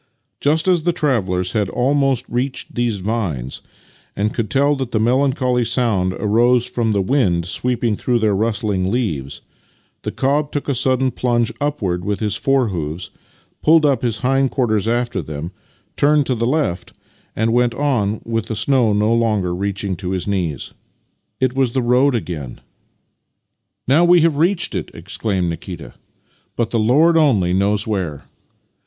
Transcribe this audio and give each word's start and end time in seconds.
Just 0.39 0.67
as 0.67 0.81
the 0.81 0.93
travellers 0.93 1.51
had 1.51 1.69
almost 1.69 2.25
reached 2.27 2.73
these 2.73 2.97
vines 3.01 3.61
and 4.15 4.33
could 4.33 4.49
tell 4.49 4.73
that 4.77 4.89
the 4.89 4.97
melan 4.99 5.35
choly 5.35 5.63
sound 5.63 6.13
arose 6.13 6.65
from 6.65 6.91
the 6.91 7.03
wind 7.03 7.45
sweeping 7.45 7.95
through 7.95 8.17
their 8.17 8.35
rustling 8.35 8.91
leaves, 8.91 9.41
the 10.01 10.11
cob 10.11 10.51
took 10.51 10.67
a 10.67 10.73
sudden 10.73 11.11
plunge 11.11 11.53
upwards 11.61 12.03
with 12.03 12.19
his 12.19 12.35
fore 12.35 12.69
hoofs, 12.69 13.11
pulled 13.61 13.85
up 13.85 14.01
his 14.01 14.17
hind 14.25 14.49
quarters 14.49 14.87
after 14.87 15.21
them, 15.21 15.51
turned 15.95 16.25
to 16.25 16.33
the 16.33 16.47
left, 16.47 16.93
and 17.35 17.53
went 17.53 17.75
on 17.75 18.21
with 18.25 18.47
the 18.47 18.55
snow 18.55 18.93
no 18.93 19.13
longer 19.13 19.53
reaching 19.53 19.95
to 19.95 20.09
his 20.13 20.25
knees. 20.27 20.73
It 21.39 21.53
was 21.53 21.73
the 21.73 21.83
road 21.83 22.15
again! 22.15 22.37
1 22.37 22.47
6 22.47 22.57
Master 22.57 22.63
and 22.73 23.87
Man 23.89 23.97
"Now 23.99 24.05
we 24.05 24.21
have 24.21 24.35
reached 24.37 24.73
it!" 24.73 24.89
exclaimed 24.95 25.49
Nikita," 25.51 25.93
but 26.55 26.71
the 26.71 26.79
Lord 26.79 27.15
only 27.17 27.53
knows 27.53 27.85
where! 27.85 28.25